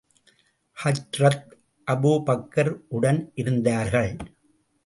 [0.77, 1.51] ஹஜ்ரத்
[1.87, 4.11] Abu Bakr உடன் இருந்தார்கள்.